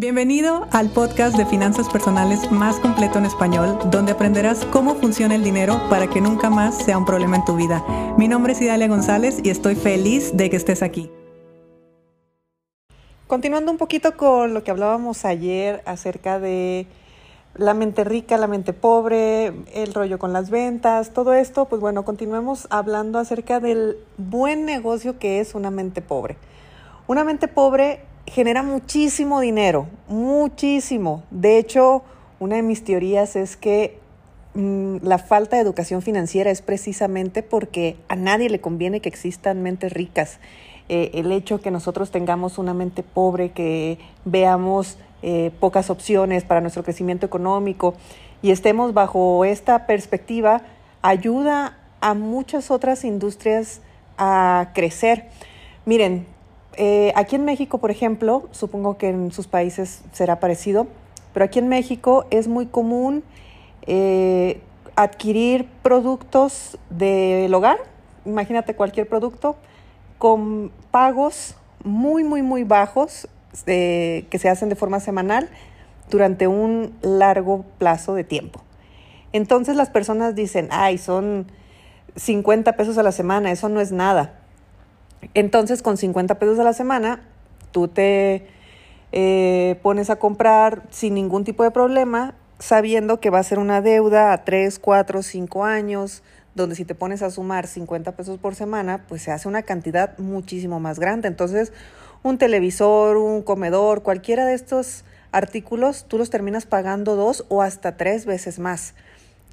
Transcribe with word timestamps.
Bienvenido 0.00 0.66
al 0.72 0.88
podcast 0.88 1.36
de 1.36 1.44
finanzas 1.44 1.90
personales 1.90 2.50
más 2.50 2.80
completo 2.80 3.18
en 3.18 3.26
español, 3.26 3.78
donde 3.90 4.12
aprenderás 4.12 4.64
cómo 4.64 4.94
funciona 4.94 5.34
el 5.34 5.44
dinero 5.44 5.78
para 5.90 6.08
que 6.08 6.22
nunca 6.22 6.48
más 6.48 6.74
sea 6.78 6.96
un 6.96 7.04
problema 7.04 7.36
en 7.36 7.44
tu 7.44 7.54
vida. 7.54 7.84
Mi 8.16 8.26
nombre 8.26 8.54
es 8.54 8.62
Idalia 8.62 8.88
González 8.88 9.40
y 9.44 9.50
estoy 9.50 9.74
feliz 9.74 10.34
de 10.34 10.48
que 10.48 10.56
estés 10.56 10.82
aquí. 10.82 11.10
Continuando 13.26 13.70
un 13.70 13.76
poquito 13.76 14.16
con 14.16 14.54
lo 14.54 14.64
que 14.64 14.70
hablábamos 14.70 15.26
ayer 15.26 15.82
acerca 15.84 16.40
de 16.40 16.86
la 17.54 17.74
mente 17.74 18.02
rica, 18.02 18.38
la 18.38 18.46
mente 18.46 18.72
pobre, 18.72 19.52
el 19.74 19.92
rollo 19.92 20.18
con 20.18 20.32
las 20.32 20.48
ventas, 20.48 21.12
todo 21.12 21.34
esto, 21.34 21.66
pues 21.66 21.82
bueno, 21.82 22.06
continuemos 22.06 22.68
hablando 22.70 23.18
acerca 23.18 23.60
del 23.60 23.98
buen 24.16 24.64
negocio 24.64 25.18
que 25.18 25.40
es 25.40 25.54
una 25.54 25.70
mente 25.70 26.00
pobre. 26.00 26.38
Una 27.06 27.22
mente 27.22 27.48
pobre 27.48 28.00
genera 28.26 28.62
muchísimo 28.62 29.40
dinero, 29.40 29.88
muchísimo. 30.08 31.22
De 31.30 31.58
hecho, 31.58 32.02
una 32.38 32.56
de 32.56 32.62
mis 32.62 32.84
teorías 32.84 33.36
es 33.36 33.56
que 33.56 33.98
mm, 34.54 34.98
la 35.02 35.18
falta 35.18 35.56
de 35.56 35.62
educación 35.62 36.02
financiera 36.02 36.50
es 36.50 36.62
precisamente 36.62 37.42
porque 37.42 37.96
a 38.08 38.16
nadie 38.16 38.48
le 38.48 38.60
conviene 38.60 39.00
que 39.00 39.08
existan 39.08 39.62
mentes 39.62 39.92
ricas. 39.92 40.38
Eh, 40.88 41.10
el 41.14 41.30
hecho 41.30 41.60
que 41.60 41.70
nosotros 41.70 42.10
tengamos 42.10 42.58
una 42.58 42.74
mente 42.74 43.02
pobre, 43.02 43.50
que 43.50 43.98
veamos 44.24 44.98
eh, 45.22 45.52
pocas 45.60 45.90
opciones 45.90 46.44
para 46.44 46.60
nuestro 46.60 46.82
crecimiento 46.82 47.26
económico 47.26 47.94
y 48.42 48.50
estemos 48.50 48.94
bajo 48.94 49.44
esta 49.44 49.86
perspectiva, 49.86 50.62
ayuda 51.02 51.78
a 52.00 52.14
muchas 52.14 52.70
otras 52.70 53.04
industrias 53.04 53.82
a 54.16 54.70
crecer. 54.74 55.28
Miren, 55.84 56.26
eh, 56.76 57.12
aquí 57.16 57.36
en 57.36 57.44
México, 57.44 57.78
por 57.78 57.90
ejemplo, 57.90 58.48
supongo 58.52 58.96
que 58.96 59.08
en 59.08 59.32
sus 59.32 59.46
países 59.46 60.02
será 60.12 60.40
parecido, 60.40 60.86
pero 61.32 61.44
aquí 61.44 61.58
en 61.58 61.68
México 61.68 62.26
es 62.30 62.48
muy 62.48 62.66
común 62.66 63.22
eh, 63.86 64.60
adquirir 64.96 65.66
productos 65.82 66.78
del 66.90 67.52
hogar, 67.54 67.78
imagínate 68.24 68.74
cualquier 68.74 69.08
producto, 69.08 69.56
con 70.18 70.70
pagos 70.90 71.56
muy, 71.82 72.24
muy, 72.24 72.42
muy 72.42 72.64
bajos 72.64 73.28
que 73.64 74.38
se 74.38 74.48
hacen 74.48 74.68
de 74.68 74.76
forma 74.76 75.00
semanal 75.00 75.48
durante 76.10 76.46
un 76.46 76.94
largo 77.02 77.64
plazo 77.78 78.14
de 78.14 78.24
tiempo. 78.24 78.60
Entonces 79.32 79.76
las 79.76 79.90
personas 79.90 80.34
dicen, 80.34 80.68
ay, 80.70 80.98
son 80.98 81.46
50 82.16 82.76
pesos 82.76 82.98
a 82.98 83.02
la 83.02 83.12
semana, 83.12 83.50
eso 83.50 83.68
no 83.68 83.80
es 83.80 83.92
nada. 83.92 84.39
Entonces 85.34 85.82
con 85.82 85.96
50 85.96 86.38
pesos 86.38 86.58
a 86.58 86.64
la 86.64 86.72
semana, 86.72 87.22
tú 87.72 87.88
te 87.88 88.46
eh, 89.12 89.78
pones 89.82 90.10
a 90.10 90.16
comprar 90.16 90.82
sin 90.90 91.14
ningún 91.14 91.44
tipo 91.44 91.62
de 91.64 91.70
problema, 91.70 92.34
sabiendo 92.58 93.20
que 93.20 93.30
va 93.30 93.38
a 93.38 93.42
ser 93.42 93.58
una 93.58 93.80
deuda 93.80 94.32
a 94.32 94.44
3, 94.44 94.78
4, 94.78 95.22
5 95.22 95.64
años, 95.64 96.22
donde 96.54 96.74
si 96.74 96.84
te 96.84 96.94
pones 96.94 97.22
a 97.22 97.30
sumar 97.30 97.66
50 97.66 98.12
pesos 98.12 98.38
por 98.38 98.54
semana, 98.54 99.04
pues 99.08 99.22
se 99.22 99.30
hace 99.30 99.48
una 99.48 99.62
cantidad 99.62 100.18
muchísimo 100.18 100.80
más 100.80 100.98
grande. 100.98 101.28
Entonces, 101.28 101.72
un 102.22 102.38
televisor, 102.38 103.16
un 103.16 103.42
comedor, 103.42 104.02
cualquiera 104.02 104.44
de 104.44 104.54
estos 104.54 105.04
artículos, 105.32 106.04
tú 106.06 106.18
los 106.18 106.30
terminas 106.30 106.66
pagando 106.66 107.16
dos 107.16 107.44
o 107.48 107.62
hasta 107.62 107.96
tres 107.96 108.26
veces 108.26 108.58
más. 108.58 108.94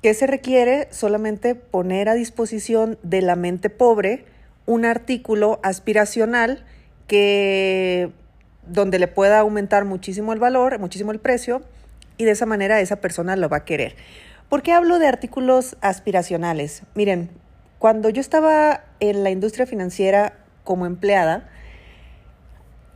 ¿Qué 0.01 0.13
se 0.13 0.27
requiere? 0.27 0.87
Solamente 0.91 1.55
poner 1.55 2.09
a 2.09 2.13
disposición 2.13 2.97
de 3.03 3.21
la 3.21 3.35
mente 3.35 3.69
pobre 3.69 4.25
un 4.67 4.85
artículo 4.85 5.59
aspiracional 5.63 6.63
que 7.07 8.11
donde 8.67 8.99
le 8.99 9.07
pueda 9.07 9.39
aumentar 9.39 9.85
muchísimo 9.85 10.33
el 10.33 10.39
valor, 10.39 10.77
muchísimo 10.77 11.11
el 11.11 11.19
precio, 11.19 11.63
y 12.17 12.25
de 12.25 12.31
esa 12.31 12.45
manera 12.45 12.79
esa 12.81 12.97
persona 12.97 13.35
lo 13.35 13.49
va 13.49 13.57
a 13.57 13.65
querer. 13.65 13.95
¿Por 14.49 14.61
qué 14.61 14.73
hablo 14.73 14.99
de 14.99 15.07
artículos 15.07 15.77
aspiracionales? 15.81 16.83
Miren, 16.95 17.29
cuando 17.79 18.09
yo 18.09 18.19
estaba 18.21 18.83
en 18.99 19.23
la 19.23 19.29
industria 19.29 19.65
financiera 19.65 20.33
como 20.63 20.85
empleada, 20.85 21.49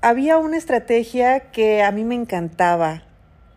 había 0.02 0.38
una 0.38 0.58
estrategia 0.58 1.52
que 1.52 1.84
a 1.84 1.92
mí 1.92 2.04
me 2.04 2.16
encantaba. 2.16 3.04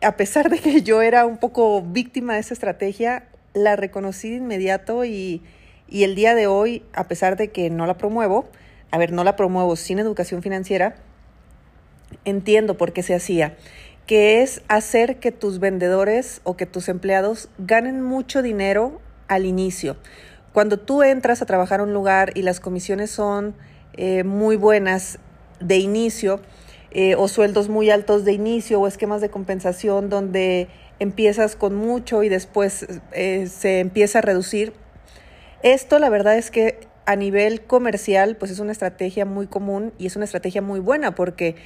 A 0.02 0.16
pesar 0.16 0.50
de 0.50 0.58
que 0.58 0.82
yo 0.82 1.02
era 1.02 1.26
un 1.26 1.38
poco 1.38 1.82
víctima 1.82 2.34
de 2.34 2.40
esa 2.40 2.54
estrategia, 2.54 3.24
la 3.54 3.74
reconocí 3.74 4.30
de 4.30 4.36
inmediato 4.36 5.04
y, 5.04 5.42
y 5.88 6.04
el 6.04 6.14
día 6.14 6.34
de 6.34 6.46
hoy, 6.46 6.82
a 6.92 7.08
pesar 7.08 7.36
de 7.36 7.50
que 7.50 7.70
no 7.70 7.86
la 7.86 7.96
promuevo, 7.98 8.46
a 8.90 8.98
ver, 8.98 9.12
no 9.12 9.24
la 9.24 9.36
promuevo 9.36 9.76
sin 9.76 9.98
educación 9.98 10.42
financiera, 10.42 10.96
entiendo 12.24 12.76
por 12.76 12.92
qué 12.92 13.02
se 13.02 13.14
hacía, 13.14 13.56
que 14.06 14.42
es 14.42 14.62
hacer 14.68 15.18
que 15.18 15.32
tus 15.32 15.58
vendedores 15.58 16.40
o 16.44 16.56
que 16.56 16.66
tus 16.66 16.88
empleados 16.88 17.48
ganen 17.58 18.02
mucho 18.02 18.42
dinero 18.42 19.00
al 19.28 19.46
inicio. 19.46 19.96
Cuando 20.52 20.78
tú 20.78 21.02
entras 21.02 21.42
a 21.42 21.46
trabajar 21.46 21.80
a 21.80 21.82
un 21.82 21.92
lugar 21.92 22.32
y 22.36 22.42
las 22.42 22.60
comisiones 22.60 23.10
son 23.10 23.54
eh, 23.94 24.22
muy 24.24 24.56
buenas 24.56 25.18
de 25.60 25.78
inicio, 25.78 26.40
eh, 26.90 27.16
o 27.16 27.26
sueldos 27.26 27.68
muy 27.68 27.90
altos 27.90 28.24
de 28.24 28.32
inicio, 28.32 28.80
o 28.80 28.86
esquemas 28.86 29.20
de 29.20 29.28
compensación 29.28 30.08
donde 30.08 30.68
empiezas 31.00 31.56
con 31.56 31.74
mucho 31.74 32.22
y 32.22 32.28
después 32.28 32.86
eh, 33.12 33.48
se 33.48 33.80
empieza 33.80 34.20
a 34.20 34.22
reducir, 34.22 34.72
esto 35.64 35.98
la 35.98 36.10
verdad 36.10 36.36
es 36.36 36.50
que 36.50 36.78
a 37.06 37.16
nivel 37.16 37.62
comercial 37.62 38.36
pues 38.36 38.50
es 38.50 38.58
una 38.58 38.70
estrategia 38.70 39.24
muy 39.24 39.46
común 39.46 39.94
y 39.98 40.06
es 40.06 40.14
una 40.14 40.26
estrategia 40.26 40.60
muy 40.60 40.78
buena 40.78 41.14
porque 41.14 41.56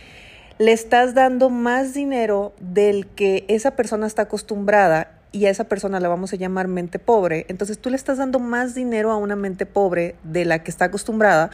le 0.58 0.72
estás 0.72 1.14
dando 1.14 1.50
más 1.50 1.94
dinero 1.94 2.54
del 2.60 3.08
que 3.08 3.44
esa 3.48 3.72
persona 3.72 4.06
está 4.06 4.22
acostumbrada 4.22 5.10
y 5.32 5.46
a 5.46 5.50
esa 5.50 5.64
persona 5.64 5.98
la 5.98 6.08
vamos 6.08 6.32
a 6.32 6.36
llamar 6.36 6.68
mente 6.68 7.00
pobre. 7.00 7.44
Entonces 7.48 7.78
tú 7.78 7.90
le 7.90 7.96
estás 7.96 8.18
dando 8.18 8.38
más 8.38 8.74
dinero 8.74 9.10
a 9.10 9.16
una 9.16 9.36
mente 9.36 9.66
pobre 9.66 10.14
de 10.22 10.44
la 10.44 10.62
que 10.62 10.70
está 10.70 10.86
acostumbrada. 10.86 11.50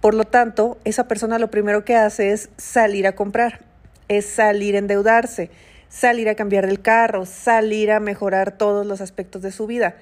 Por 0.00 0.14
lo 0.14 0.24
tanto, 0.24 0.78
esa 0.84 1.08
persona 1.08 1.38
lo 1.38 1.50
primero 1.50 1.84
que 1.84 1.96
hace 1.96 2.30
es 2.30 2.50
salir 2.56 3.06
a 3.06 3.16
comprar, 3.16 3.60
es 4.08 4.26
salir 4.26 4.76
a 4.76 4.78
endeudarse, 4.78 5.50
salir 5.88 6.28
a 6.28 6.36
cambiar 6.36 6.64
el 6.64 6.80
carro, 6.80 7.26
salir 7.26 7.90
a 7.90 8.00
mejorar 8.00 8.56
todos 8.56 8.86
los 8.86 9.00
aspectos 9.00 9.42
de 9.42 9.50
su 9.50 9.66
vida 9.66 9.96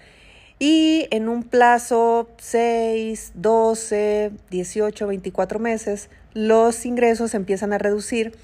y 0.58 1.06
en 1.10 1.28
un 1.28 1.44
plazo 1.44 2.28
6, 2.38 3.32
12, 3.34 4.32
18, 4.50 5.06
24 5.06 5.58
meses, 5.58 6.10
los 6.34 6.84
ingresos 6.84 7.34
empiezan 7.34 7.72
a 7.72 7.78
reducir, 7.78 8.34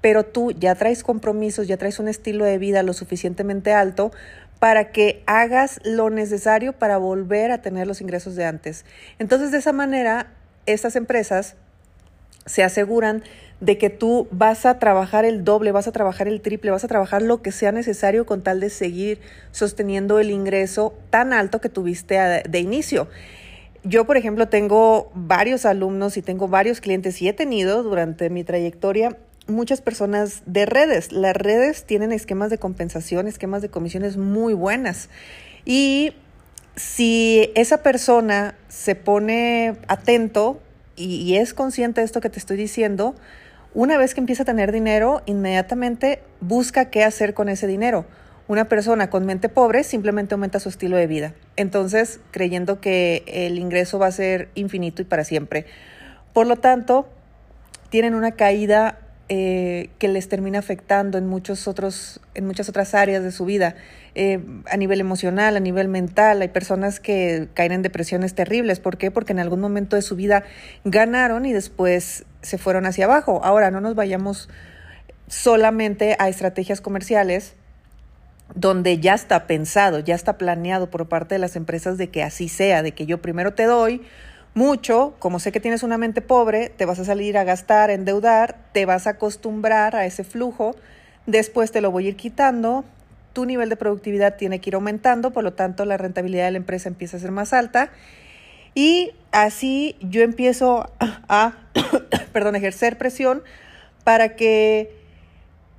pero 0.00 0.24
tú 0.24 0.52
ya 0.52 0.74
traes 0.76 1.02
compromisos, 1.02 1.66
ya 1.66 1.76
traes 1.76 1.98
un 1.98 2.08
estilo 2.08 2.44
de 2.44 2.58
vida 2.58 2.82
lo 2.82 2.92
suficientemente 2.92 3.72
alto 3.72 4.12
para 4.60 4.90
que 4.90 5.22
hagas 5.26 5.80
lo 5.84 6.08
necesario 6.08 6.72
para 6.72 6.98
volver 6.98 7.50
a 7.50 7.62
tener 7.62 7.86
los 7.86 8.00
ingresos 8.00 8.36
de 8.36 8.44
antes. 8.44 8.84
Entonces, 9.18 9.50
de 9.50 9.58
esa 9.58 9.72
manera, 9.72 10.28
estas 10.66 10.96
empresas 10.96 11.56
se 12.46 12.62
aseguran 12.62 13.24
de 13.60 13.78
que 13.78 13.88
tú 13.90 14.28
vas 14.30 14.66
a 14.66 14.78
trabajar 14.78 15.24
el 15.24 15.44
doble, 15.44 15.72
vas 15.72 15.88
a 15.88 15.92
trabajar 15.92 16.28
el 16.28 16.40
triple, 16.40 16.70
vas 16.70 16.84
a 16.84 16.88
trabajar 16.88 17.22
lo 17.22 17.40
que 17.42 17.52
sea 17.52 17.72
necesario 17.72 18.26
con 18.26 18.42
tal 18.42 18.60
de 18.60 18.70
seguir 18.70 19.20
sosteniendo 19.50 20.18
el 20.18 20.30
ingreso 20.30 20.94
tan 21.10 21.32
alto 21.32 21.60
que 21.60 21.68
tuviste 21.68 22.16
de 22.16 22.58
inicio. 22.60 23.08
Yo, 23.82 24.04
por 24.04 24.16
ejemplo, 24.16 24.48
tengo 24.48 25.10
varios 25.14 25.64
alumnos 25.64 26.16
y 26.16 26.22
tengo 26.22 26.48
varios 26.48 26.80
clientes 26.80 27.22
y 27.22 27.28
he 27.28 27.32
tenido 27.32 27.82
durante 27.82 28.30
mi 28.30 28.44
trayectoria 28.44 29.16
muchas 29.46 29.80
personas 29.80 30.42
de 30.44 30.66
redes. 30.66 31.12
Las 31.12 31.36
redes 31.36 31.84
tienen 31.84 32.12
esquemas 32.12 32.50
de 32.50 32.58
compensación, 32.58 33.28
esquemas 33.28 33.62
de 33.62 33.68
comisiones 33.68 34.16
muy 34.16 34.54
buenas. 34.54 35.08
Y 35.64 36.14
si 36.74 37.50
esa 37.54 37.82
persona 37.82 38.56
se 38.68 38.96
pone 38.96 39.76
atento 39.88 40.60
y, 40.96 41.36
es 41.36 41.54
consciente 41.54 42.00
de 42.00 42.04
esto 42.04 42.20
que 42.20 42.30
te 42.30 42.38
estoy 42.38 42.56
diciendo, 42.56 43.14
una 43.74 43.98
vez 43.98 44.14
que 44.14 44.20
empieza 44.20 44.42
a 44.42 44.46
tener 44.46 44.72
dinero, 44.72 45.22
inmediatamente 45.26 46.22
busca 46.40 46.90
qué 46.90 47.04
hacer 47.04 47.34
con 47.34 47.48
ese 47.48 47.66
dinero. 47.66 48.06
Una 48.48 48.66
persona 48.66 49.10
con 49.10 49.26
mente 49.26 49.48
pobre 49.48 49.84
simplemente 49.84 50.34
aumenta 50.34 50.60
su 50.60 50.68
estilo 50.68 50.96
de 50.96 51.06
vida. 51.06 51.34
Entonces, 51.56 52.20
creyendo 52.30 52.80
que 52.80 53.24
el 53.26 53.58
ingreso 53.58 53.98
va 53.98 54.06
a 54.06 54.12
ser 54.12 54.48
infinito 54.54 55.02
y 55.02 55.04
para 55.04 55.24
siempre. 55.24 55.66
Por 56.32 56.46
lo 56.46 56.56
tanto, 56.56 57.08
tienen 57.90 58.14
una 58.14 58.32
caída 58.32 59.00
eh, 59.28 59.90
que 59.98 60.06
les 60.06 60.28
termina 60.28 60.60
afectando 60.60 61.18
en, 61.18 61.26
muchos 61.26 61.66
otros, 61.66 62.20
en 62.34 62.46
muchas 62.46 62.68
otras 62.68 62.94
áreas 62.94 63.24
de 63.24 63.32
su 63.32 63.44
vida, 63.44 63.74
eh, 64.14 64.40
a 64.70 64.76
nivel 64.76 65.00
emocional, 65.00 65.56
a 65.56 65.60
nivel 65.60 65.88
mental. 65.88 66.42
Hay 66.42 66.48
personas 66.48 67.00
que 67.00 67.48
caen 67.54 67.72
en 67.72 67.82
depresiones 67.82 68.34
terribles. 68.34 68.78
¿Por 68.78 68.98
qué? 68.98 69.10
Porque 69.10 69.32
en 69.32 69.40
algún 69.40 69.60
momento 69.60 69.96
de 69.96 70.02
su 70.02 70.14
vida 70.16 70.44
ganaron 70.84 71.44
y 71.44 71.52
después 71.52 72.24
se 72.42 72.56
fueron 72.56 72.86
hacia 72.86 73.06
abajo. 73.06 73.40
Ahora, 73.42 73.70
no 73.70 73.80
nos 73.80 73.94
vayamos 73.94 74.48
solamente 75.26 76.16
a 76.18 76.28
estrategias 76.28 76.80
comerciales 76.80 77.56
donde 78.54 79.00
ya 79.00 79.14
está 79.14 79.46
pensado, 79.46 79.98
ya 79.98 80.14
está 80.14 80.38
planeado 80.38 80.88
por 80.88 81.08
parte 81.08 81.34
de 81.34 81.38
las 81.40 81.56
empresas 81.56 81.98
de 81.98 82.10
que 82.10 82.22
así 82.22 82.48
sea, 82.48 82.82
de 82.82 82.92
que 82.92 83.06
yo 83.06 83.20
primero 83.20 83.54
te 83.54 83.64
doy, 83.64 84.02
mucho, 84.56 85.14
como 85.18 85.38
sé 85.38 85.52
que 85.52 85.60
tienes 85.60 85.82
una 85.82 85.98
mente 85.98 86.22
pobre, 86.22 86.70
te 86.70 86.86
vas 86.86 86.98
a 86.98 87.04
salir 87.04 87.36
a 87.36 87.44
gastar, 87.44 87.90
a 87.90 87.92
endeudar, 87.92 88.56
te 88.72 88.86
vas 88.86 89.06
a 89.06 89.10
acostumbrar 89.10 89.94
a 89.94 90.06
ese 90.06 90.24
flujo. 90.24 90.74
Después 91.26 91.72
te 91.72 91.82
lo 91.82 91.90
voy 91.90 92.06
a 92.06 92.08
ir 92.08 92.16
quitando, 92.16 92.86
tu 93.34 93.44
nivel 93.44 93.68
de 93.68 93.76
productividad 93.76 94.36
tiene 94.36 94.58
que 94.62 94.70
ir 94.70 94.74
aumentando, 94.74 95.30
por 95.30 95.44
lo 95.44 95.52
tanto 95.52 95.84
la 95.84 95.98
rentabilidad 95.98 96.46
de 96.46 96.52
la 96.52 96.56
empresa 96.56 96.88
empieza 96.88 97.18
a 97.18 97.20
ser 97.20 97.32
más 97.32 97.52
alta. 97.52 97.90
Y 98.74 99.12
así 99.30 99.96
yo 100.00 100.22
empiezo 100.22 100.90
a, 101.00 101.52
perdón, 102.32 102.56
ejercer 102.56 102.96
presión 102.96 103.42
para 104.04 104.36
que 104.36 104.90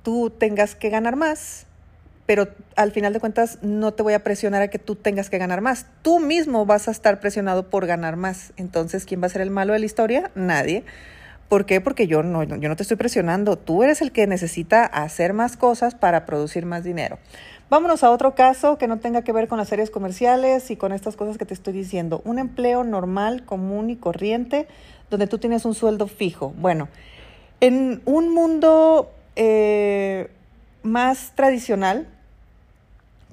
tú 0.04 0.30
tengas 0.30 0.76
que 0.76 0.88
ganar 0.88 1.16
más, 1.16 1.66
pero 2.28 2.46
al 2.76 2.92
final 2.92 3.14
de 3.14 3.20
cuentas 3.20 3.58
no 3.62 3.94
te 3.94 4.02
voy 4.02 4.12
a 4.12 4.22
presionar 4.22 4.60
a 4.60 4.68
que 4.68 4.78
tú 4.78 4.96
tengas 4.96 5.30
que 5.30 5.38
ganar 5.38 5.62
más. 5.62 5.86
Tú 6.02 6.20
mismo 6.20 6.66
vas 6.66 6.86
a 6.86 6.90
estar 6.90 7.20
presionado 7.20 7.70
por 7.70 7.86
ganar 7.86 8.16
más. 8.16 8.52
Entonces, 8.58 9.06
¿quién 9.06 9.22
va 9.22 9.28
a 9.28 9.30
ser 9.30 9.40
el 9.40 9.50
malo 9.50 9.72
de 9.72 9.78
la 9.78 9.86
historia? 9.86 10.30
Nadie. 10.34 10.84
¿Por 11.48 11.64
qué? 11.64 11.80
Porque 11.80 12.06
yo 12.06 12.22
no, 12.22 12.42
yo 12.42 12.68
no 12.68 12.76
te 12.76 12.82
estoy 12.82 12.98
presionando. 12.98 13.56
Tú 13.56 13.82
eres 13.82 14.02
el 14.02 14.12
que 14.12 14.26
necesita 14.26 14.84
hacer 14.84 15.32
más 15.32 15.56
cosas 15.56 15.94
para 15.94 16.26
producir 16.26 16.66
más 16.66 16.84
dinero. 16.84 17.18
Vámonos 17.70 18.04
a 18.04 18.10
otro 18.10 18.34
caso 18.34 18.76
que 18.76 18.88
no 18.88 18.98
tenga 18.98 19.22
que 19.22 19.32
ver 19.32 19.48
con 19.48 19.56
las 19.56 19.70
series 19.70 19.88
comerciales 19.88 20.70
y 20.70 20.76
con 20.76 20.92
estas 20.92 21.16
cosas 21.16 21.38
que 21.38 21.46
te 21.46 21.54
estoy 21.54 21.72
diciendo. 21.72 22.20
Un 22.26 22.38
empleo 22.38 22.84
normal, 22.84 23.46
común 23.46 23.88
y 23.88 23.96
corriente, 23.96 24.68
donde 25.08 25.28
tú 25.28 25.38
tienes 25.38 25.64
un 25.64 25.74
sueldo 25.74 26.06
fijo. 26.08 26.52
Bueno, 26.58 26.90
en 27.62 28.02
un 28.04 28.34
mundo 28.34 29.14
eh, 29.34 30.28
más 30.82 31.32
tradicional, 31.34 32.06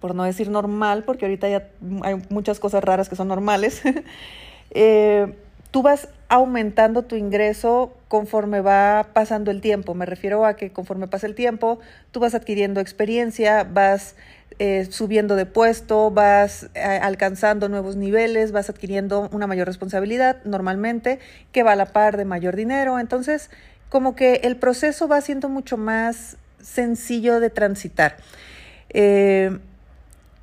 por 0.05 0.13
no 0.13 0.23
decir 0.23 0.51
normal, 0.51 1.01
porque 1.03 1.25
ahorita 1.25 1.49
ya 1.49 1.67
hay 2.03 2.21
muchas 2.29 2.59
cosas 2.59 2.83
raras 2.83 3.09
que 3.09 3.15
son 3.15 3.27
normales, 3.27 3.81
eh, 4.69 5.33
tú 5.71 5.81
vas 5.81 6.09
aumentando 6.29 7.01
tu 7.01 7.15
ingreso 7.15 7.91
conforme 8.07 8.61
va 8.61 9.07
pasando 9.13 9.49
el 9.49 9.61
tiempo. 9.61 9.95
Me 9.95 10.05
refiero 10.05 10.45
a 10.45 10.55
que 10.55 10.69
conforme 10.71 11.07
pasa 11.07 11.25
el 11.25 11.33
tiempo, 11.33 11.79
tú 12.11 12.19
vas 12.19 12.35
adquiriendo 12.35 12.81
experiencia, 12.81 13.63
vas 13.63 14.15
eh, 14.59 14.85
subiendo 14.91 15.35
de 15.35 15.47
puesto, 15.47 16.11
vas 16.11 16.69
eh, 16.75 16.81
alcanzando 17.01 17.67
nuevos 17.67 17.95
niveles, 17.95 18.51
vas 18.51 18.69
adquiriendo 18.69 19.27
una 19.31 19.47
mayor 19.47 19.65
responsabilidad 19.65 20.37
normalmente 20.43 21.17
que 21.51 21.63
va 21.63 21.71
a 21.71 21.75
la 21.75 21.87
par 21.87 22.15
de 22.15 22.25
mayor 22.25 22.55
dinero. 22.55 22.99
Entonces, 22.99 23.49
como 23.89 24.15
que 24.15 24.41
el 24.43 24.57
proceso 24.57 25.07
va 25.07 25.19
siendo 25.21 25.49
mucho 25.49 25.77
más 25.77 26.37
sencillo 26.61 27.39
de 27.39 27.49
transitar. 27.49 28.17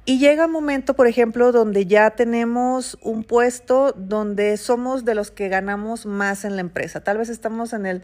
Y 0.05 0.19
llega 0.19 0.47
un 0.47 0.53
momento, 0.53 0.95
por 0.95 1.07
ejemplo, 1.07 1.53
donde 1.53 1.87
ya 1.87 2.11
tenemos 2.11 2.99
un 3.03 3.23
puesto 3.23 3.93
donde 3.93 4.57
somos 4.57 5.05
de 5.05 5.15
los 5.15 5.31
que 5.31 5.49
ganamos 5.49 6.07
más 6.07 6.45
en 6.45 6.57
la 6.57 6.61
empresa. 6.61 7.05
Tal 7.05 7.19
vez 7.19 7.29
estamos 7.29 7.73
en 7.73 7.87
el, 7.87 8.03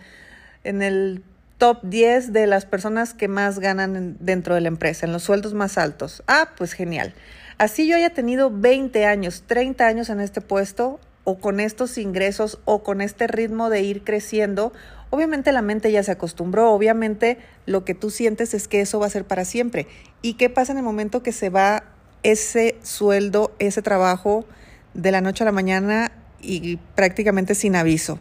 en 0.63 0.83
el 0.83 1.25
top 1.59 1.81
10 1.83 2.33
de 2.33 2.47
las 2.47 2.67
personas 2.67 3.15
que 3.15 3.27
más 3.27 3.59
ganan 3.59 4.17
dentro 4.21 4.55
de 4.55 4.61
la 4.61 4.69
empresa, 4.69 5.07
en 5.07 5.13
los 5.13 5.25
sueldos 5.25 5.55
más 5.55 5.77
altos. 5.77 6.23
Ah, 6.29 6.51
pues 6.57 6.73
genial. 6.73 7.15
Así 7.59 7.89
yo 7.89 7.97
haya 7.97 8.11
tenido 8.11 8.53
20 8.53 9.05
años, 9.05 9.43
30 9.49 9.85
años 9.85 10.09
en 10.09 10.21
este 10.21 10.41
puesto, 10.41 11.01
o 11.29 11.37
con 11.37 11.61
estos 11.61 11.99
ingresos, 11.99 12.59
o 12.65 12.83
con 12.83 13.03
este 13.03 13.27
ritmo 13.27 13.69
de 13.69 13.83
ir 13.83 14.03
creciendo, 14.03 14.73
obviamente 15.11 15.53
la 15.53 15.61
mente 15.61 15.93
ya 15.93 16.03
se 16.03 16.11
acostumbró, 16.11 16.73
obviamente 16.73 17.37
lo 17.67 17.85
que 17.85 17.93
tú 17.93 18.09
sientes 18.09 18.55
es 18.55 18.67
que 18.67 18.81
eso 18.81 18.99
va 18.99 19.09
a 19.09 19.11
ser 19.11 19.27
para 19.27 19.45
siempre. 19.45 19.87
¿Y 20.23 20.35
qué 20.35 20.49
pasa 20.49 20.73
en 20.73 20.79
el 20.79 20.85
momento 20.85 21.23
que 21.23 21.33
se 21.33 21.51
va 21.51 21.85
ese 22.23 22.77
sueldo, 22.83 23.53
ese 23.59 23.83
trabajo 23.83 24.47
de 24.95 25.13
la 25.13 25.21
noche 25.21 25.45
a 25.45 25.47
la 25.47 25.53
mañana 25.53 26.13
y 26.41 26.79
prácticamente 26.95 27.55
sin 27.55 27.77
aviso? 27.77 28.19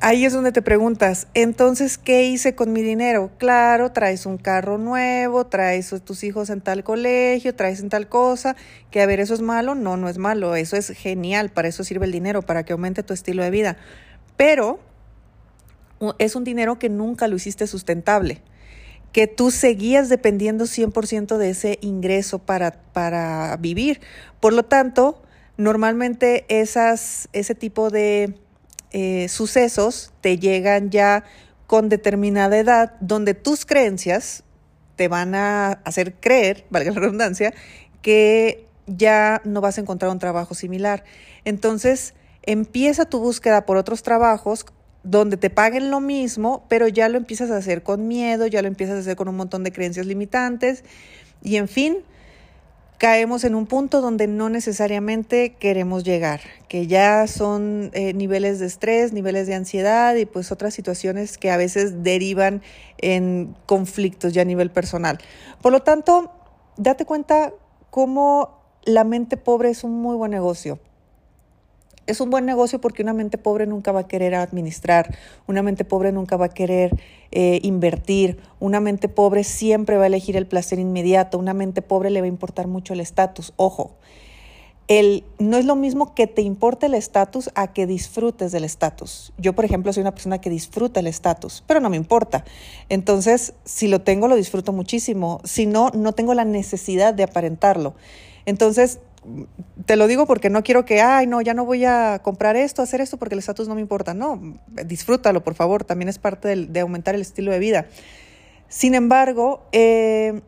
Ahí 0.00 0.24
es 0.24 0.32
donde 0.32 0.52
te 0.52 0.62
preguntas, 0.62 1.26
entonces, 1.34 1.98
¿qué 1.98 2.22
hice 2.22 2.54
con 2.54 2.72
mi 2.72 2.82
dinero? 2.82 3.32
Claro, 3.36 3.90
traes 3.90 4.26
un 4.26 4.38
carro 4.38 4.78
nuevo, 4.78 5.46
traes 5.46 5.92
a 5.92 5.98
tus 5.98 6.22
hijos 6.22 6.50
en 6.50 6.60
tal 6.60 6.84
colegio, 6.84 7.52
traes 7.56 7.80
en 7.80 7.88
tal 7.88 8.08
cosa, 8.08 8.54
que 8.92 9.02
a 9.02 9.06
ver, 9.06 9.18
¿eso 9.18 9.34
es 9.34 9.40
malo? 9.40 9.74
No, 9.74 9.96
no 9.96 10.08
es 10.08 10.16
malo, 10.16 10.54
eso 10.54 10.76
es 10.76 10.90
genial, 10.90 11.50
para 11.50 11.66
eso 11.66 11.82
sirve 11.82 12.06
el 12.06 12.12
dinero, 12.12 12.42
para 12.42 12.62
que 12.62 12.74
aumente 12.74 13.02
tu 13.02 13.12
estilo 13.12 13.42
de 13.42 13.50
vida. 13.50 13.76
Pero 14.36 14.78
es 16.18 16.36
un 16.36 16.44
dinero 16.44 16.78
que 16.78 16.90
nunca 16.90 17.26
lo 17.26 17.34
hiciste 17.34 17.66
sustentable, 17.66 18.40
que 19.10 19.26
tú 19.26 19.50
seguías 19.50 20.08
dependiendo 20.08 20.66
100% 20.66 21.38
de 21.38 21.50
ese 21.50 21.78
ingreso 21.80 22.38
para, 22.38 22.70
para 22.92 23.56
vivir. 23.56 24.00
Por 24.38 24.52
lo 24.52 24.64
tanto, 24.64 25.20
normalmente 25.56 26.46
esas, 26.48 27.28
ese 27.32 27.56
tipo 27.56 27.90
de 27.90 28.38
eh, 28.92 29.28
sucesos 29.28 30.12
te 30.20 30.38
llegan 30.38 30.90
ya 30.90 31.24
con 31.66 31.88
determinada 31.88 32.58
edad, 32.58 32.94
donde 33.00 33.34
tus 33.34 33.66
creencias 33.66 34.42
te 34.96 35.08
van 35.08 35.34
a 35.34 35.72
hacer 35.84 36.14
creer, 36.14 36.64
valga 36.70 36.92
la 36.92 37.00
redundancia, 37.00 37.52
que 38.02 38.66
ya 38.86 39.42
no 39.44 39.60
vas 39.60 39.78
a 39.78 39.82
encontrar 39.82 40.10
un 40.10 40.18
trabajo 40.18 40.54
similar. 40.54 41.04
Entonces, 41.44 42.14
empieza 42.42 43.04
tu 43.04 43.20
búsqueda 43.20 43.66
por 43.66 43.76
otros 43.76 44.02
trabajos 44.02 44.64
donde 45.02 45.36
te 45.36 45.50
paguen 45.50 45.90
lo 45.90 46.00
mismo, 46.00 46.64
pero 46.68 46.88
ya 46.88 47.08
lo 47.08 47.18
empiezas 47.18 47.50
a 47.50 47.56
hacer 47.56 47.82
con 47.82 48.08
miedo, 48.08 48.46
ya 48.46 48.62
lo 48.62 48.68
empiezas 48.68 48.96
a 48.96 49.00
hacer 49.00 49.16
con 49.16 49.28
un 49.28 49.36
montón 49.36 49.64
de 49.64 49.72
creencias 49.72 50.06
limitantes 50.06 50.84
y 51.42 51.56
en 51.56 51.68
fin, 51.68 51.98
caemos 52.98 53.44
en 53.44 53.54
un 53.54 53.66
punto 53.66 54.00
donde 54.00 54.26
no 54.26 54.48
necesariamente 54.48 55.54
queremos 55.54 56.02
llegar, 56.02 56.40
que 56.68 56.88
ya 56.88 57.26
son 57.28 57.90
eh, 57.94 58.12
niveles 58.12 58.58
de 58.58 58.66
estrés, 58.66 59.12
niveles 59.12 59.46
de 59.46 59.54
ansiedad 59.54 60.16
y 60.16 60.26
pues 60.26 60.50
otras 60.50 60.74
situaciones 60.74 61.38
que 61.38 61.52
a 61.52 61.56
veces 61.56 62.02
derivan 62.02 62.60
en 62.98 63.56
conflictos 63.66 64.32
ya 64.32 64.42
a 64.42 64.44
nivel 64.44 64.70
personal. 64.70 65.18
Por 65.62 65.70
lo 65.70 65.80
tanto, 65.80 66.32
date 66.76 67.04
cuenta 67.04 67.52
cómo 67.90 68.58
la 68.84 69.04
mente 69.04 69.36
pobre 69.36 69.70
es 69.70 69.84
un 69.84 69.92
muy 69.92 70.16
buen 70.16 70.32
negocio 70.32 70.80
es 72.08 72.20
un 72.20 72.30
buen 72.30 72.46
negocio 72.46 72.80
porque 72.80 73.02
una 73.02 73.12
mente 73.12 73.38
pobre 73.38 73.66
nunca 73.66 73.92
va 73.92 74.00
a 74.00 74.08
querer 74.08 74.34
administrar, 74.34 75.16
una 75.46 75.62
mente 75.62 75.84
pobre 75.84 76.10
nunca 76.10 76.36
va 76.36 76.46
a 76.46 76.48
querer 76.48 76.98
eh, 77.30 77.60
invertir, 77.62 78.38
una 78.58 78.80
mente 78.80 79.08
pobre 79.08 79.44
siempre 79.44 79.96
va 79.96 80.04
a 80.04 80.06
elegir 80.06 80.36
el 80.36 80.46
placer 80.46 80.78
inmediato, 80.78 81.38
una 81.38 81.54
mente 81.54 81.82
pobre 81.82 82.10
le 82.10 82.20
va 82.20 82.24
a 82.24 82.28
importar 82.28 82.66
mucho 82.66 82.94
el 82.94 83.00
estatus. 83.00 83.52
Ojo, 83.56 83.96
el, 84.88 85.24
no 85.38 85.58
es 85.58 85.66
lo 85.66 85.76
mismo 85.76 86.14
que 86.14 86.26
te 86.26 86.40
importe 86.40 86.86
el 86.86 86.94
estatus 86.94 87.50
a 87.54 87.74
que 87.74 87.86
disfrutes 87.86 88.52
del 88.52 88.64
estatus. 88.64 89.34
Yo, 89.36 89.52
por 89.52 89.66
ejemplo, 89.66 89.92
soy 89.92 90.00
una 90.00 90.14
persona 90.14 90.40
que 90.40 90.48
disfruta 90.48 91.00
el 91.00 91.06
estatus, 91.06 91.62
pero 91.66 91.80
no 91.80 91.90
me 91.90 91.98
importa. 91.98 92.46
Entonces, 92.88 93.52
si 93.64 93.86
lo 93.86 94.00
tengo, 94.00 94.28
lo 94.28 94.36
disfruto 94.36 94.72
muchísimo. 94.72 95.42
Si 95.44 95.66
no, 95.66 95.90
no 95.90 96.12
tengo 96.12 96.32
la 96.32 96.46
necesidad 96.46 97.12
de 97.12 97.24
aparentarlo. 97.24 97.94
Entonces, 98.46 99.00
te 99.84 99.96
lo 99.96 100.06
digo 100.06 100.26
porque 100.26 100.50
no 100.50 100.62
quiero 100.62 100.84
que, 100.84 101.00
ay, 101.00 101.26
no, 101.26 101.40
ya 101.40 101.54
no 101.54 101.64
voy 101.64 101.84
a 101.84 102.20
comprar 102.22 102.56
esto, 102.56 102.82
hacer 102.82 103.00
esto 103.00 103.16
porque 103.16 103.34
el 103.34 103.40
estatus 103.40 103.68
no 103.68 103.74
me 103.74 103.80
importa. 103.80 104.14
No, 104.14 104.40
disfrútalo, 104.68 105.42
por 105.42 105.54
favor, 105.54 105.84
también 105.84 106.08
es 106.08 106.18
parte 106.18 106.54
de, 106.54 106.80
aumentar 106.80 107.14
el 107.14 107.20
estilo 107.20 107.52
de 107.52 107.58
vida. 107.58 107.86
Sin 108.68 108.94
embargo, 108.94 109.66
eh, 109.72 110.42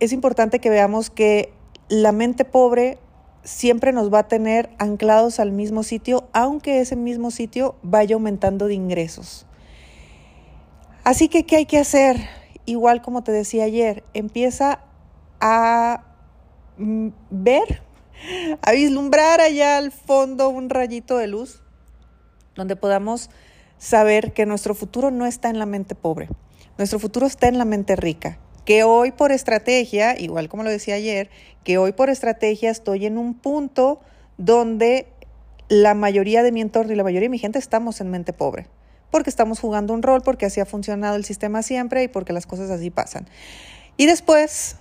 es 0.00 0.12
importante 0.12 0.60
que 0.60 0.70
veamos 0.70 1.10
que 1.10 1.52
la 1.88 2.12
mente 2.12 2.44
pobre 2.44 2.98
siempre 3.44 3.92
nos 3.92 4.12
va 4.12 4.20
a 4.20 4.28
tener 4.28 4.70
anclados 4.78 5.38
al 5.38 5.52
mismo 5.52 5.82
sitio, 5.82 6.28
aunque 6.32 6.80
ese 6.80 6.96
mismo 6.96 7.30
sitio 7.30 7.76
vaya 7.82 8.14
aumentando 8.14 8.66
de 8.66 8.74
ingresos. 8.74 9.46
Así 11.04 11.28
que, 11.28 11.46
¿qué 11.46 11.56
hay 11.56 11.66
que 11.66 11.78
hacer? 11.78 12.16
Igual 12.64 13.02
como 13.02 13.22
te 13.22 13.30
decía 13.30 13.64
ayer, 13.64 14.02
empieza 14.12 14.80
a 15.40 16.02
mm, 16.76 17.08
ver 17.30 17.85
a 18.62 18.72
vislumbrar 18.72 19.40
allá 19.40 19.78
al 19.78 19.92
fondo 19.92 20.48
un 20.48 20.70
rayito 20.70 21.18
de 21.18 21.26
luz 21.26 21.62
donde 22.54 22.76
podamos 22.76 23.30
saber 23.78 24.32
que 24.32 24.46
nuestro 24.46 24.74
futuro 24.74 25.10
no 25.10 25.26
está 25.26 25.50
en 25.50 25.58
la 25.58 25.66
mente 25.66 25.94
pobre, 25.94 26.28
nuestro 26.78 26.98
futuro 26.98 27.26
está 27.26 27.48
en 27.48 27.58
la 27.58 27.64
mente 27.64 27.96
rica, 27.96 28.38
que 28.64 28.82
hoy 28.82 29.12
por 29.12 29.32
estrategia, 29.32 30.18
igual 30.18 30.48
como 30.48 30.62
lo 30.62 30.70
decía 30.70 30.94
ayer, 30.94 31.30
que 31.64 31.78
hoy 31.78 31.92
por 31.92 32.10
estrategia 32.10 32.70
estoy 32.70 33.06
en 33.06 33.18
un 33.18 33.34
punto 33.34 34.00
donde 34.38 35.06
la 35.68 35.94
mayoría 35.94 36.42
de 36.42 36.52
mi 36.52 36.60
entorno 36.60 36.92
y 36.92 36.96
la 36.96 37.04
mayoría 37.04 37.26
de 37.26 37.30
mi 37.30 37.38
gente 37.38 37.58
estamos 37.58 38.00
en 38.00 38.10
mente 38.10 38.32
pobre, 38.32 38.66
porque 39.10 39.30
estamos 39.30 39.60
jugando 39.60 39.92
un 39.92 40.02
rol, 40.02 40.22
porque 40.22 40.46
así 40.46 40.60
ha 40.60 40.66
funcionado 40.66 41.16
el 41.16 41.24
sistema 41.24 41.62
siempre 41.62 42.02
y 42.02 42.08
porque 42.08 42.32
las 42.32 42.46
cosas 42.46 42.70
así 42.70 42.90
pasan. 42.90 43.26
Y 43.96 44.06
después 44.06 44.76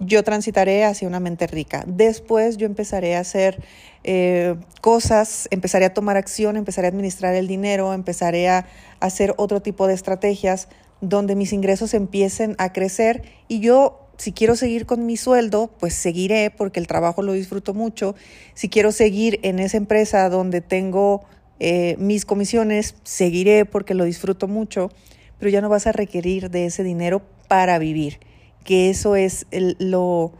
yo 0.00 0.24
transitaré 0.24 0.84
hacia 0.84 1.06
una 1.06 1.20
mente 1.20 1.46
rica. 1.46 1.84
Después 1.86 2.56
yo 2.56 2.66
empezaré 2.66 3.16
a 3.16 3.20
hacer 3.20 3.62
eh, 4.02 4.56
cosas, 4.80 5.46
empezaré 5.50 5.84
a 5.84 5.94
tomar 5.94 6.16
acción, 6.16 6.56
empezaré 6.56 6.88
a 6.88 6.90
administrar 6.90 7.34
el 7.34 7.46
dinero, 7.46 7.92
empezaré 7.92 8.48
a 8.48 8.66
hacer 8.98 9.34
otro 9.36 9.60
tipo 9.60 9.86
de 9.86 9.94
estrategias 9.94 10.68
donde 11.00 11.36
mis 11.36 11.52
ingresos 11.52 11.94
empiecen 11.94 12.56
a 12.58 12.72
crecer 12.72 13.22
y 13.48 13.60
yo 13.60 14.06
si 14.20 14.32
quiero 14.32 14.54
seguir 14.54 14.84
con 14.84 15.06
mi 15.06 15.16
sueldo, 15.16 15.70
pues 15.78 15.94
seguiré 15.94 16.50
porque 16.50 16.78
el 16.78 16.86
trabajo 16.86 17.22
lo 17.22 17.32
disfruto 17.32 17.72
mucho. 17.72 18.14
Si 18.52 18.68
quiero 18.68 18.92
seguir 18.92 19.40
en 19.42 19.58
esa 19.60 19.78
empresa 19.78 20.28
donde 20.28 20.60
tengo 20.60 21.24
eh, 21.58 21.96
mis 21.98 22.26
comisiones, 22.26 22.96
seguiré 23.02 23.64
porque 23.64 23.94
lo 23.94 24.04
disfruto 24.04 24.46
mucho, 24.46 24.90
pero 25.38 25.50
ya 25.50 25.62
no 25.62 25.70
vas 25.70 25.86
a 25.86 25.92
requerir 25.92 26.50
de 26.50 26.66
ese 26.66 26.82
dinero 26.82 27.22
para 27.48 27.78
vivir, 27.78 28.20
que 28.64 28.90
eso 28.90 29.16
es 29.16 29.46
lo, 29.50 30.32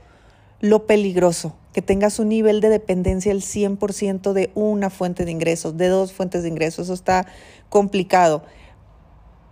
lo 0.61 0.87
peligroso, 0.87 1.57
que 1.73 1.83
tengas 1.83 2.19
un 2.19 2.29
nivel 2.29 2.61
de 2.61 2.69
dependencia 2.69 3.33
el 3.33 3.43
100% 3.43 4.33
de 4.33 4.51
una 4.55 4.91
fuente 4.91 5.25
de 5.25 5.31
ingresos, 5.31 5.77
de 5.77 5.89
dos 5.89 6.13
fuentes 6.13 6.43
de 6.43 6.49
ingresos, 6.49 6.87
eso 6.87 6.95
está 6.95 7.27
complicado 7.69 8.43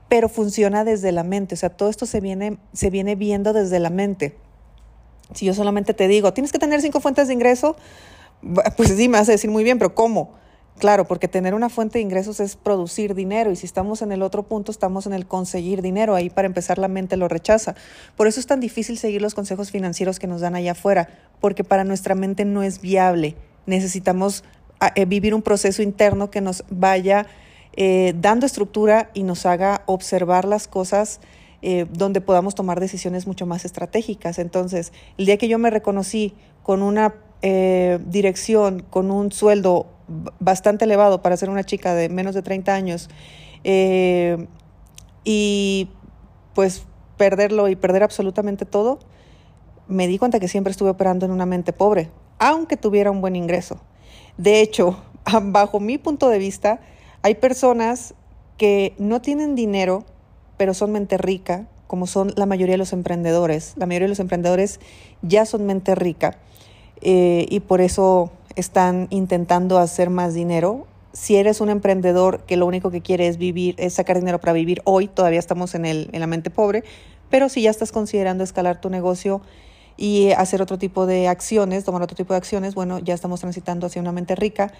pero 0.08 0.28
funciona 0.28 0.84
desde 0.84 1.12
la 1.12 1.22
mente, 1.22 1.54
o 1.54 1.58
sea, 1.58 1.70
todo 1.70 1.90
esto 1.90 2.06
se 2.06 2.20
viene, 2.20 2.58
se 2.72 2.90
viene 2.90 3.14
viendo 3.14 3.52
desde 3.52 3.78
la 3.78 3.90
mente. 3.90 4.36
Si 5.34 5.44
yo 5.44 5.52
solamente 5.52 5.92
te 5.92 6.08
digo, 6.08 6.32
tienes 6.32 6.50
que 6.50 6.58
tener 6.58 6.80
cinco 6.80 7.00
fuentes 7.00 7.28
de 7.28 7.34
ingreso, 7.34 7.76
pues 8.76 8.88
sí, 8.90 9.08
me 9.08 9.18
vas 9.18 9.28
a 9.28 9.32
decir 9.32 9.50
muy 9.50 9.64
bien, 9.64 9.78
pero 9.78 9.94
¿cómo? 9.94 10.32
Claro, 10.78 11.06
porque 11.06 11.26
tener 11.26 11.54
una 11.54 11.68
fuente 11.68 11.98
de 11.98 12.02
ingresos 12.02 12.38
es 12.38 12.54
producir 12.54 13.16
dinero 13.16 13.50
y 13.50 13.56
si 13.56 13.66
estamos 13.66 14.00
en 14.00 14.12
el 14.12 14.22
otro 14.22 14.44
punto, 14.44 14.70
estamos 14.70 15.06
en 15.06 15.12
el 15.12 15.26
conseguir 15.26 15.82
dinero. 15.82 16.14
Ahí 16.14 16.30
para 16.30 16.46
empezar 16.46 16.78
la 16.78 16.86
mente 16.86 17.16
lo 17.16 17.26
rechaza. 17.26 17.74
Por 18.16 18.28
eso 18.28 18.38
es 18.38 18.46
tan 18.46 18.60
difícil 18.60 18.96
seguir 18.96 19.20
los 19.20 19.34
consejos 19.34 19.72
financieros 19.72 20.20
que 20.20 20.28
nos 20.28 20.40
dan 20.40 20.54
allá 20.54 20.72
afuera, 20.72 21.08
porque 21.40 21.64
para 21.64 21.82
nuestra 21.82 22.14
mente 22.14 22.44
no 22.44 22.62
es 22.62 22.80
viable. 22.80 23.34
Necesitamos 23.66 24.44
ah, 24.78 24.92
eh, 24.94 25.04
vivir 25.04 25.34
un 25.34 25.42
proceso 25.42 25.82
interno 25.82 26.30
que 26.30 26.40
nos 26.40 26.62
vaya 26.70 27.26
eh, 27.76 28.14
dando 28.16 28.46
estructura 28.46 29.10
y 29.14 29.24
nos 29.24 29.46
haga 29.46 29.82
observar 29.86 30.44
las 30.44 30.68
cosas 30.68 31.20
eh, 31.60 31.86
donde 31.90 32.20
podamos 32.20 32.54
tomar 32.54 32.78
decisiones 32.78 33.26
mucho 33.26 33.46
más 33.46 33.64
estratégicas. 33.64 34.38
Entonces, 34.38 34.92
el 35.16 35.26
día 35.26 35.38
que 35.38 35.48
yo 35.48 35.58
me 35.58 35.70
reconocí 35.70 36.34
con 36.62 36.82
una 36.82 37.14
dirección, 37.40 38.84
con 38.90 39.12
un 39.12 39.30
sueldo 39.30 39.86
bastante 40.40 40.84
elevado 40.84 41.22
para 41.22 41.36
ser 41.36 41.50
una 41.50 41.64
chica 41.64 41.94
de 41.94 42.08
menos 42.08 42.34
de 42.34 42.42
30 42.42 42.74
años, 42.74 43.08
y 45.24 45.90
pues 46.54 46.84
perderlo 47.16 47.68
y 47.68 47.76
perder 47.76 48.02
absolutamente 48.02 48.64
todo, 48.64 48.98
me 49.88 50.06
di 50.06 50.18
cuenta 50.18 50.40
que 50.40 50.48
siempre 50.48 50.70
estuve 50.70 50.90
operando 50.90 51.26
en 51.26 51.32
una 51.32 51.46
mente 51.46 51.72
pobre, 51.72 52.10
aunque 52.38 52.76
tuviera 52.76 53.10
un 53.10 53.20
buen 53.20 53.36
ingreso. 53.36 53.80
De 54.36 54.60
hecho, 54.60 54.96
bajo 55.42 55.80
mi 55.80 55.98
punto 55.98 56.28
de 56.28 56.38
vista, 56.38 56.80
hay 57.22 57.34
personas 57.34 58.14
que 58.56 58.94
no 58.98 59.20
tienen 59.20 59.54
dinero, 59.54 60.04
pero 60.56 60.74
son 60.74 60.92
mente 60.92 61.18
rica, 61.18 61.66
como 61.86 62.06
son 62.06 62.32
la 62.36 62.46
mayoría 62.46 62.74
de 62.74 62.78
los 62.78 62.92
emprendedores. 62.92 63.74
La 63.76 63.86
mayoría 63.86 64.06
de 64.06 64.10
los 64.10 64.20
emprendedores 64.20 64.80
ya 65.22 65.46
son 65.46 65.66
mente 65.66 65.94
rica 65.94 66.38
eh, 67.00 67.46
y 67.48 67.60
por 67.60 67.80
eso 67.80 68.30
están 68.60 69.06
intentando 69.10 69.78
hacer 69.78 70.10
más 70.10 70.34
dinero. 70.34 70.86
Si 71.12 71.36
eres 71.36 71.60
un 71.60 71.70
emprendedor 71.70 72.44
que 72.44 72.56
lo 72.56 72.66
único 72.66 72.90
que 72.90 73.00
quiere 73.00 73.28
es 73.28 73.38
vivir, 73.38 73.76
sacar 73.90 74.18
dinero 74.18 74.40
para 74.40 74.52
vivir 74.52 74.82
hoy, 74.84 75.08
todavía 75.08 75.38
estamos 75.38 75.74
en, 75.74 75.84
el, 75.84 76.10
en 76.12 76.20
la 76.20 76.26
mente 76.26 76.50
pobre, 76.50 76.84
pero 77.30 77.48
si 77.48 77.62
ya 77.62 77.70
estás 77.70 77.92
considerando 77.92 78.44
escalar 78.44 78.80
tu 78.80 78.90
negocio 78.90 79.40
y 79.96 80.30
hacer 80.32 80.62
otro 80.62 80.78
tipo 80.78 81.06
de 81.06 81.28
acciones, 81.28 81.84
tomar 81.84 82.02
otro 82.02 82.16
tipo 82.16 82.32
de 82.32 82.38
acciones, 82.38 82.74
bueno, 82.74 82.98
ya 82.98 83.14
estamos 83.14 83.40
transitando 83.40 83.86
hacia 83.86 84.00
una 84.00 84.12
mente 84.12 84.34
rica 84.36 84.72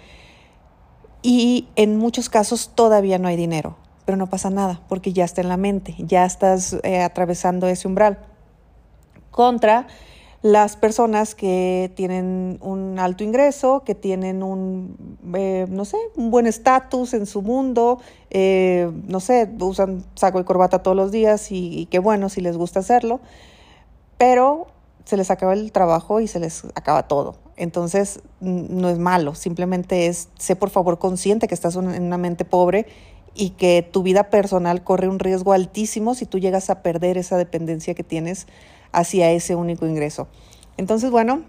y 1.21 1.67
en 1.75 1.97
muchos 1.97 2.29
casos 2.29 2.71
todavía 2.73 3.19
no 3.19 3.27
hay 3.27 3.35
dinero, 3.35 3.75
pero 4.05 4.17
no 4.17 4.27
pasa 4.27 4.49
nada 4.49 4.81
porque 4.87 5.11
ya 5.11 5.25
está 5.25 5.41
en 5.41 5.49
la 5.49 5.57
mente, 5.57 5.95
ya 5.99 6.25
estás 6.25 6.77
eh, 6.83 7.01
atravesando 7.01 7.67
ese 7.67 7.87
umbral. 7.87 8.19
Contra 9.29 9.87
las 10.41 10.77
personas 10.77 11.35
que 11.35 11.91
tienen 11.95 12.59
un 12.61 12.97
alto 12.97 13.23
ingreso, 13.23 13.83
que 13.83 13.93
tienen 13.93 14.41
un, 14.41 15.17
eh, 15.33 15.65
no 15.69 15.83
sé, 15.83 15.97
un 16.15 16.31
buen 16.31 16.47
estatus 16.47 17.13
en 17.13 17.25
su 17.25 17.41
mundo, 17.41 17.99
eh, 18.29 18.89
no 19.07 19.19
sé, 19.19 19.49
usan 19.59 20.05
saco 20.15 20.39
y 20.39 20.45
corbata 20.45 20.81
todos 20.81 20.95
los 20.95 21.11
días 21.11 21.51
y, 21.51 21.79
y 21.79 21.85
qué 21.87 21.99
bueno 21.99 22.29
si 22.29 22.39
les 22.39 22.55
gusta 22.55 22.79
hacerlo, 22.79 23.19
pero 24.17 24.67
se 25.03 25.17
les 25.17 25.29
acaba 25.31 25.53
el 25.53 25.71
trabajo 25.71 26.21
y 26.21 26.27
se 26.27 26.39
les 26.39 26.63
acaba 26.75 27.07
todo. 27.07 27.35
Entonces, 27.57 28.21
no 28.39 28.87
es 28.89 28.97
malo, 28.97 29.35
simplemente 29.35 30.07
es, 30.07 30.29
sé 30.37 30.55
por 30.55 30.69
favor 30.69 30.99
consciente 30.99 31.49
que 31.49 31.53
estás 31.53 31.75
en 31.75 31.87
una 31.87 32.17
mente 32.17 32.45
pobre 32.45 32.85
y 33.35 33.51
que 33.51 33.87
tu 33.91 34.03
vida 34.03 34.29
personal 34.29 34.83
corre 34.83 35.09
un 35.09 35.19
riesgo 35.19 35.51
altísimo 35.51 36.15
si 36.15 36.25
tú 36.25 36.39
llegas 36.39 36.69
a 36.69 36.81
perder 36.81 37.17
esa 37.17 37.35
dependencia 37.35 37.93
que 37.95 38.03
tienes 38.03 38.47
hacia 38.91 39.31
ese 39.31 39.55
único 39.55 39.85
ingreso. 39.85 40.27
Entonces, 40.77 41.11
bueno, 41.11 41.43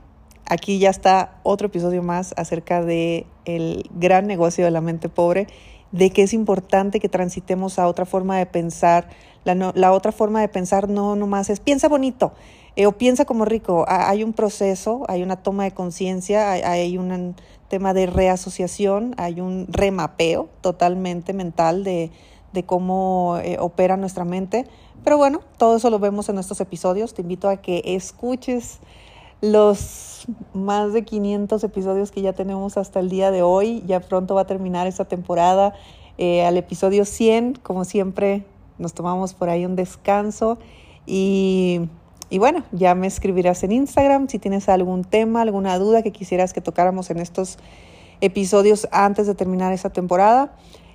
aquí 0.46 0.78
ya 0.78 0.90
está 0.90 1.38
otro 1.42 1.68
episodio 1.68 2.02
más 2.02 2.34
acerca 2.36 2.82
de 2.82 3.26
el 3.44 3.88
gran 3.94 4.26
negocio 4.26 4.64
de 4.64 4.70
la 4.70 4.80
mente 4.80 5.08
pobre, 5.08 5.46
de 5.92 6.10
que 6.10 6.22
es 6.22 6.32
importante 6.32 7.00
que 7.00 7.08
transitemos 7.08 7.78
a 7.78 7.86
otra 7.86 8.06
forma 8.06 8.38
de 8.38 8.46
pensar. 8.46 9.08
La, 9.44 9.54
la 9.54 9.92
otra 9.92 10.12
forma 10.12 10.40
de 10.40 10.48
pensar 10.48 10.88
no 10.88 11.16
nomás 11.16 11.50
es 11.50 11.60
piensa 11.60 11.88
bonito, 11.88 12.32
eh, 12.76 12.86
o 12.86 12.92
piensa 12.92 13.24
como 13.24 13.44
rico, 13.44 13.84
hay 13.88 14.22
un 14.22 14.32
proceso, 14.32 15.02
hay 15.08 15.22
una 15.22 15.36
toma 15.36 15.64
de 15.64 15.72
conciencia, 15.72 16.52
hay, 16.52 16.98
un 16.98 17.34
tema 17.68 17.92
de 17.94 18.06
reasociación, 18.06 19.14
hay 19.16 19.40
un 19.40 19.66
remapeo 19.68 20.48
totalmente 20.60 21.32
mental 21.32 21.82
de, 22.52 22.64
cómo 22.64 23.38
eh, 23.42 23.56
opera 23.58 23.96
nuestra 23.96 24.24
mente. 24.24 24.66
Pero 25.04 25.16
bueno, 25.16 25.40
todo 25.56 25.76
eso 25.76 25.90
lo 25.90 25.98
vemos 25.98 26.28
en 26.28 26.34
nuestros 26.34 26.60
episodios. 26.60 27.14
Te 27.14 27.22
invito 27.22 27.48
a 27.48 27.56
que 27.56 27.82
escuches 27.84 28.78
los 29.40 30.26
más 30.52 30.92
de 30.92 31.04
500 31.04 31.64
episodios 31.64 32.10
que 32.10 32.20
ya 32.20 32.32
tenemos 32.32 32.76
hasta 32.76 33.00
el 33.00 33.08
día 33.08 33.30
de 33.30 33.42
hoy. 33.42 33.82
Ya 33.86 34.00
pronto 34.00 34.34
va 34.34 34.42
a 34.42 34.46
terminar 34.46 34.86
esta 34.86 35.06
temporada. 35.06 35.74
Eh, 36.18 36.44
al 36.44 36.56
episodio 36.56 37.04
100, 37.04 37.60
como 37.62 37.84
siempre, 37.84 38.44
nos 38.78 38.92
tomamos 38.92 39.32
por 39.32 39.48
ahí 39.48 39.64
un 39.64 39.76
descanso 39.76 40.58
y 41.06 41.88
y 42.30 42.38
bueno, 42.38 42.62
ya 42.70 42.94
me 42.94 43.08
escribirás 43.08 43.64
en 43.64 43.72
Instagram 43.72 44.28
si 44.28 44.38
tienes 44.38 44.68
algún 44.68 45.02
tema, 45.02 45.42
alguna 45.42 45.76
duda 45.78 46.02
que 46.02 46.12
quisieras 46.12 46.52
que 46.52 46.60
tocáramos 46.60 47.10
en 47.10 47.18
estos 47.18 47.58
episodios 48.20 48.86
antes 48.92 49.26
de 49.26 49.34
terminar 49.34 49.72
esta 49.72 49.90
temporada. 49.90 50.52